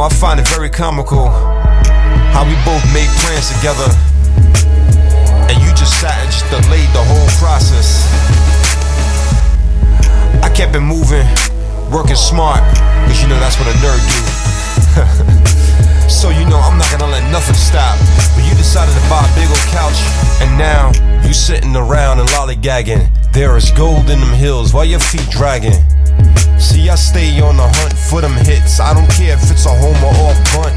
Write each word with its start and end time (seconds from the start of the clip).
I 0.00 0.08
find 0.08 0.40
it 0.40 0.48
very 0.48 0.70
comical 0.70 1.28
how 2.32 2.48
we 2.48 2.56
both 2.64 2.80
made 2.94 3.10
plans 3.20 3.52
together. 3.52 3.84
And 5.44 5.60
you 5.60 5.68
just 5.76 6.00
sat 6.00 6.16
and 6.24 6.30
just 6.32 6.48
delayed 6.48 6.88
the 6.96 7.04
whole 7.04 7.28
process. 7.36 8.08
I 10.40 10.48
kept 10.48 10.74
it 10.74 10.80
moving, 10.80 11.26
working 11.92 12.16
smart, 12.16 12.64
cause 13.04 13.20
you 13.20 13.28
know 13.28 13.36
that's 13.44 13.60
what 13.60 13.68
a 13.68 13.76
nerd 13.84 14.00
do. 14.08 14.20
so 16.08 16.30
you 16.30 16.48
know 16.48 16.56
I'm 16.56 16.78
not 16.78 16.88
gonna 16.90 17.12
let 17.12 17.28
nothing 17.30 17.56
stop. 17.56 17.98
But 18.32 18.48
you 18.48 18.56
decided 18.56 18.94
to 18.96 19.04
buy 19.12 19.20
a 19.20 19.32
big 19.36 19.52
old 19.52 19.66
couch, 19.68 20.00
and 20.40 20.56
now 20.56 20.92
you 21.26 21.34
sitting 21.34 21.76
around 21.76 22.20
and 22.20 22.28
lollygagging. 22.30 23.32
There 23.34 23.56
is 23.58 23.70
gold 23.72 24.08
in 24.08 24.20
them 24.20 24.32
hills 24.32 24.72
while 24.72 24.86
your 24.86 25.00
feet 25.00 25.28
dragging. 25.28 25.76
See, 26.58 26.79
stay 27.00 27.40
on 27.40 27.56
the 27.56 27.66
hunt 27.66 27.94
for 27.94 28.20
them 28.20 28.36
hits. 28.44 28.78
I 28.78 28.92
don't 28.94 29.10
care 29.10 29.34
if 29.34 29.50
it's 29.50 29.66
a 29.66 29.74
home 29.74 29.96
or 30.04 30.14
off 30.28 30.38
bunt. 30.52 30.76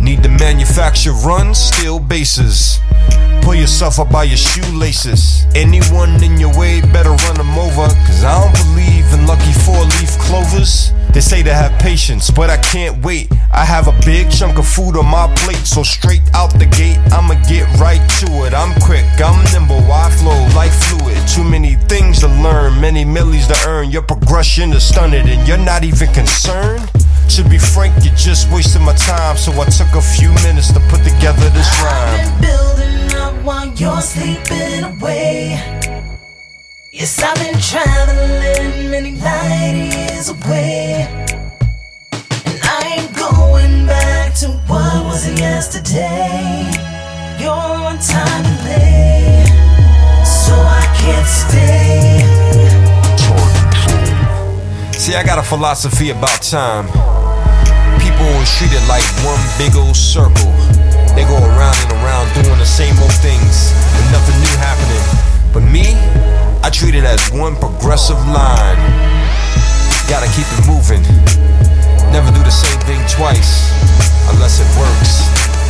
Need 0.00 0.22
to 0.24 0.28
manufacture 0.28 1.12
runs, 1.12 1.58
steal 1.58 1.98
bases. 1.98 2.78
Pull 3.40 3.54
yourself 3.54 3.98
up 3.98 4.10
by 4.10 4.24
your 4.24 4.36
shoelaces. 4.36 5.46
Anyone 5.54 6.22
in 6.22 6.38
your 6.38 6.52
way 6.58 6.80
better 6.80 7.10
run 7.10 7.36
them 7.36 7.56
over. 7.56 7.86
Cause 8.04 8.24
I 8.24 8.36
don't 8.40 8.52
believe 8.68 9.06
in 9.14 9.26
lucky 9.26 9.52
four 9.64 9.80
leaf 9.96 10.18
clovers. 10.18 10.92
They 11.14 11.20
say 11.20 11.42
to 11.44 11.54
have 11.54 11.80
patience, 11.80 12.28
but 12.28 12.50
I 12.50 12.56
can't 12.56 13.04
wait. 13.04 13.30
I 13.52 13.64
have 13.64 13.86
a 13.86 13.96
big 14.04 14.30
chunk 14.30 14.58
of 14.58 14.66
food 14.66 14.96
on 14.96 15.06
my 15.06 15.32
plate, 15.36 15.64
so 15.64 15.84
straight 15.84 16.22
out 16.34 16.52
the 16.58 16.66
gate, 16.66 16.83
to 18.24 18.44
it. 18.44 18.54
I'm 18.54 18.72
quick, 18.80 19.04
I'm 19.18 19.42
nimble, 19.52 19.80
I 19.90 20.10
flow 20.10 20.40
like 20.54 20.72
fluid. 20.72 21.16
Too 21.28 21.44
many 21.44 21.74
things 21.74 22.20
to 22.20 22.28
learn, 22.28 22.80
many 22.80 23.04
millies 23.04 23.46
to 23.48 23.56
earn. 23.68 23.90
Your 23.90 24.02
progression 24.02 24.72
is 24.72 24.86
stunted, 24.86 25.26
and 25.26 25.46
you're 25.46 25.58
not 25.58 25.84
even 25.84 26.12
concerned. 26.12 26.90
To 27.36 27.48
be 27.48 27.58
frank, 27.58 27.94
you're 28.04 28.14
just 28.14 28.50
wasting 28.52 28.82
my 28.82 28.94
time, 28.94 29.36
so 29.36 29.52
I 29.60 29.64
took 29.66 29.94
a 29.94 30.02
few 30.02 30.28
minutes 30.44 30.72
to 30.72 30.80
put 30.90 31.02
together 31.04 31.48
this 31.50 31.68
rhyme. 31.82 32.20
I've 32.20 32.40
been 32.40 32.48
building 32.48 33.16
up 33.18 33.44
while 33.44 33.66
you're 33.74 34.00
sleeping 34.00 34.84
away. 34.84 35.60
Yes, 36.92 37.22
I've 37.22 37.36
been 37.36 37.58
traveling 37.60 38.90
many 38.90 39.16
light 39.16 39.90
years 39.92 40.28
away. 40.28 41.08
And 42.46 42.60
I 42.62 42.98
ain't 42.98 43.16
going 43.16 43.86
back 43.86 44.34
to 44.36 44.48
what 44.68 45.04
was 45.06 45.26
yesterday. 45.38 46.93
See, 55.04 55.14
I 55.14 55.22
got 55.22 55.38
a 55.38 55.42
philosophy 55.42 56.10
about 56.10 56.40
time. 56.40 56.86
People 58.00 58.24
always 58.24 58.48
treat 58.56 58.72
it 58.72 58.80
like 58.88 59.04
one 59.20 59.36
big 59.60 59.76
old 59.76 59.96
circle. 59.96 60.48
They 61.12 61.28
go 61.28 61.36
around 61.36 61.76
and 61.84 61.92
around 62.00 62.32
doing 62.32 62.56
the 62.56 62.64
same 62.64 62.96
old 62.98 63.12
things, 63.20 63.76
and 63.76 64.04
nothing 64.16 64.34
new 64.40 64.56
happening. 64.56 65.04
But 65.52 65.60
me, 65.60 65.92
I 66.64 66.70
treat 66.70 66.94
it 66.94 67.04
as 67.04 67.20
one 67.32 67.54
progressive 67.56 68.16
line. 68.32 68.80
Gotta 70.08 70.26
keep 70.32 70.48
it 70.56 70.66
moving. 70.66 71.04
Never 72.10 72.32
do 72.32 72.40
the 72.40 72.50
same 72.50 72.80
thing 72.88 73.04
twice, 73.06 73.68
unless 74.32 74.60
it 74.60 74.68
works. 74.78 74.93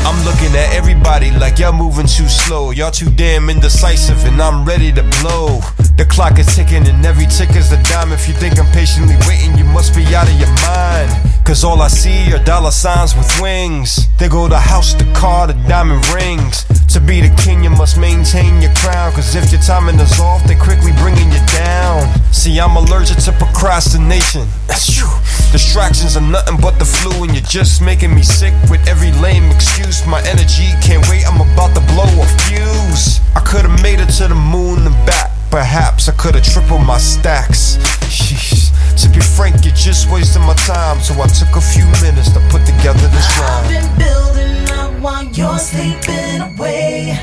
I'm 0.04 0.22
looking 0.25 0.54
at 0.54 0.75
everybody 0.75 1.31
like 1.31 1.59
y'all 1.59 1.72
moving 1.72 2.06
too 2.06 2.28
slow. 2.28 2.72
Y'all 2.72 2.91
too 2.91 3.10
damn 3.10 3.48
indecisive, 3.48 4.22
and 4.26 4.41
I'm 4.41 4.65
ready 4.65 4.92
to 4.92 5.03
blow. 5.20 5.60
The 5.97 6.04
clock 6.04 6.38
is 6.38 6.47
ticking, 6.54 6.87
and 6.87 7.04
every 7.06 7.25
tick 7.26 7.56
is 7.56 7.72
a 7.72 7.82
dime. 7.84 8.12
If 8.12 8.28
you 8.28 8.34
think 8.34 8.59
I'm 8.59 8.70
patiently 8.72 9.16
waiting, 9.26 9.56
you 9.56 9.64
must 9.64 9.94
be 9.97 10.04
out 10.14 10.28
of 10.28 10.38
your 10.38 10.53
mind. 10.60 11.10
Cause 11.44 11.62
all 11.62 11.81
I 11.81 11.88
see 11.88 12.32
are 12.32 12.43
dollar 12.43 12.70
signs 12.70 13.14
with 13.14 13.28
wings. 13.41 14.09
They 14.19 14.28
go 14.28 14.48
the 14.48 14.59
house, 14.59 14.94
the 14.94 15.04
car, 15.12 15.47
the 15.47 15.54
diamond 15.69 16.06
rings. 16.09 16.64
To 16.93 17.00
be 17.00 17.20
the 17.20 17.34
king, 17.37 17.64
you 17.64 17.70
must 17.70 17.98
maintain 17.98 18.60
your 18.60 18.72
crown. 18.75 19.12
Cause 19.12 19.34
if 19.34 19.53
your 19.53 19.60
timing 19.60 20.00
is 20.00 20.20
off, 20.20 20.44
they 20.44 20.54
quickly 20.54 20.93
bringing 21.00 21.31
you 21.32 21.41
down. 21.53 22.09
See, 22.32 22.60
I'm 22.60 22.76
allergic 22.76 23.19
to 23.25 23.32
procrastination. 23.32 24.48
That's 24.69 24.93
true. 24.93 25.12
Distractions 25.53 26.16
are 26.16 26.26
nothing 26.26 26.56
but 26.60 26.78
the 26.78 26.84
flu, 26.84 27.24
and 27.24 27.24
you're 27.44 27.62
just 27.62 27.82
making 27.82 28.15
me 28.15 28.22
sick 28.22 28.55
with 28.71 28.87
every 28.88 29.12
lame 29.21 29.50
excuse. 29.50 30.06
My 30.06 30.21
energy 30.22 30.72
can't 30.81 31.06
wait, 31.10 31.27
I'm 31.27 31.41
about 31.41 31.75
to 31.75 31.81
blow 31.93 32.05
a 32.05 32.27
fuse. 32.47 33.21
I 33.34 33.41
could've 33.41 33.82
made 33.82 34.00
it 34.00 34.09
to 34.19 34.28
the 34.28 34.34
moon 34.34 34.87
and 34.87 34.94
back. 35.06 35.31
Perhaps 35.50 36.09
I 36.09 36.12
could've 36.12 36.43
tripled 36.43 36.82
my 36.87 36.99
stacks. 36.99 37.77
Sheesh. 38.09 38.71
To 39.03 39.09
be 39.10 39.21
frank, 39.21 39.65
you're 39.65 39.75
just 39.75 40.10
wasting 40.10 40.43
my 40.43 40.55
time. 40.55 41.00
So 41.00 41.15
I 41.21 41.27
took 41.27 41.56
a 41.56 41.60
few 41.60 41.84
minutes 42.03 42.32
to 42.32 42.41
put 42.50 42.65
together 42.65 43.06
this 43.09 43.27
I've 43.38 43.41
rhyme. 43.41 43.69
been 43.72 43.99
building 43.99 44.71
up 44.78 44.93
while 45.03 45.25
you're 45.25 45.59
sleeping 45.59 46.41
away. 46.41 47.19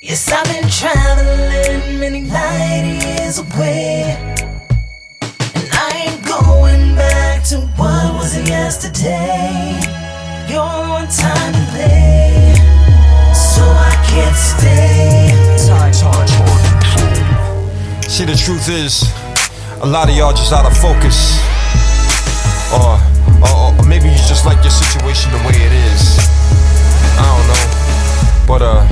Yes, 0.00 0.30
I've 0.32 0.44
been 0.46 0.68
traveling 0.70 2.00
many 2.00 2.22
light 2.22 3.00
years 3.02 3.38
away. 3.38 4.35
Yesterday. 9.06 10.52
You're 10.52 10.60
on 10.62 11.08
time 11.08 11.54
late, 11.74 12.56
so 13.34 13.62
I 13.62 13.96
can't 14.08 14.36
stay. 14.36 15.32
See, 18.08 18.24
the 18.24 18.34
truth 18.34 18.68
is, 18.70 19.02
a 19.82 19.86
lot 19.86 20.08
of 20.08 20.16
y'all 20.16 20.32
just 20.32 20.50
out 20.50 20.64
of 20.64 20.74
focus. 20.78 21.38
Or, 22.72 22.98
or, 23.44 23.74
or 23.76 23.84
maybe 23.86 24.08
you 24.08 24.16
just 24.24 24.46
like 24.46 24.62
your 24.62 24.70
situation 24.70 25.30
the 25.32 25.38
way 25.44 25.52
it 25.52 25.72
is. 25.92 26.16
I 27.20 27.28
don't 27.28 27.46
know. 27.46 27.66
But, 28.48 28.62
uh, 28.62 28.88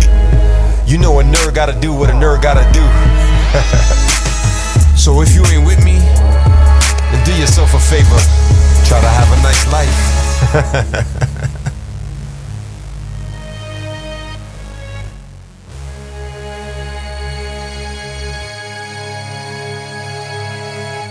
you 0.87 0.99
know 0.99 1.21
a 1.21 1.23
nerd 1.23 1.55
gotta 1.55 1.73
do 1.81 1.95
what 1.95 2.11
a 2.11 2.13
nerd 2.13 2.43
gotta 2.43 2.71
do. 2.77 2.85
so 4.95 5.23
if 5.23 5.35
you 5.35 5.43
ain't 5.47 5.65
with 5.67 5.83
me, 5.83 5.99
then 7.09 7.25
do 7.25 7.33
yourself 7.41 7.73
a 7.73 7.79
favor. 7.81 8.44
Nice 9.45 9.67
life. 9.71 11.61